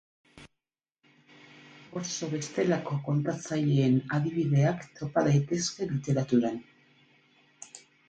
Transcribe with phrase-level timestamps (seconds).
[2.01, 6.63] Oso bestelako kontatzaileen adibideak topa daitezke literaturan.